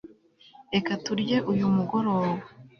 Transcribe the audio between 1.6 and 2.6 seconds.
mugoroba